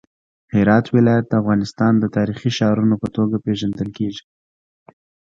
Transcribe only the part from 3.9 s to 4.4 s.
کیږي.